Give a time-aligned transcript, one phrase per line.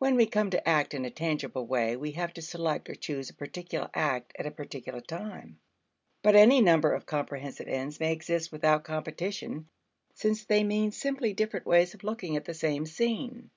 [0.00, 3.30] When we come to act in a tangible way we have to select or choose
[3.30, 5.60] a particular act at a particular time,
[6.24, 9.68] but any number of comprehensive ends may exist without competition,
[10.12, 13.50] since they mean simply different ways of looking at the same scene.